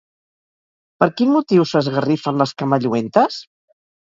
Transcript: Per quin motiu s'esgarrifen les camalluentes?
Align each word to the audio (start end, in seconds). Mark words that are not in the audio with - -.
Per 1.03 1.07
quin 1.19 1.29
motiu 1.33 1.67
s'esgarrifen 1.73 2.43
les 2.45 2.55
camalluentes? 2.63 3.39